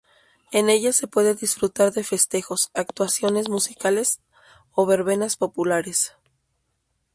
En 0.51 0.71
ellas 0.71 0.95
se 0.95 1.05
puede 1.05 1.35
disfrutar 1.35 1.93
de 1.93 2.03
festejos, 2.03 2.71
actuaciones 2.73 3.49
musicales 3.49 4.19
o 4.71 4.87
verbenas 4.87 5.35
populares. 5.37 6.13